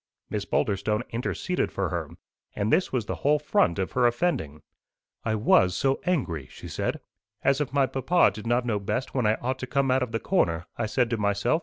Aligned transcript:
Miss 0.31 0.45
Boulderstone 0.45 1.03
interceded 1.11 1.71
for 1.71 1.89
her; 1.89 2.09
and 2.55 2.73
this 2.73 2.91
was 2.91 3.05
the 3.05 3.17
whole 3.17 3.37
front 3.37 3.77
of 3.77 3.91
her 3.91 4.07
offending. 4.07 4.63
"I 5.23 5.35
was 5.35 5.77
so 5.77 6.01
angry!" 6.07 6.47
she 6.49 6.67
said. 6.69 7.01
"'As 7.43 7.61
if 7.61 7.71
my 7.71 7.85
papa 7.85 8.31
did 8.33 8.47
not 8.47 8.65
know 8.65 8.79
best 8.79 9.13
when 9.13 9.27
I 9.27 9.35
ought 9.35 9.59
to 9.59 9.67
come 9.67 9.91
out 9.91 10.01
of 10.01 10.11
the 10.11 10.19
corner!' 10.19 10.65
I 10.75 10.87
said 10.87 11.11
to 11.11 11.17
myself. 11.17 11.59